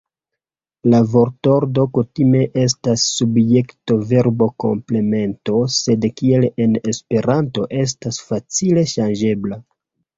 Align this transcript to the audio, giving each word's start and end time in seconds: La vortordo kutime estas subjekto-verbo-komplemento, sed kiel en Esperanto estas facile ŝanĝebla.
La 0.93 1.01
vortordo 1.11 1.85
kutime 1.97 2.41
estas 2.63 3.05
subjekto-verbo-komplemento, 3.19 5.63
sed 5.79 6.11
kiel 6.19 6.51
en 6.67 6.77
Esperanto 6.97 7.71
estas 7.89 8.25
facile 8.33 8.91
ŝanĝebla. 8.99 9.67